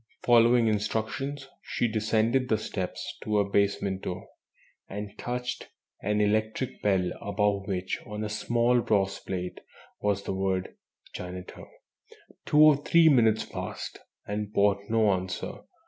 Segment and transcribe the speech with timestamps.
[0.23, 4.29] Following instructions, she descended the steps to a basement door,
[4.89, 5.69] and touched
[6.01, 9.59] an electric bell above which, on a small brass plate,
[10.01, 10.75] was the word
[11.13, 11.67] "Janitor."
[12.47, 15.65] Two or three minutes passed, and brought no answer.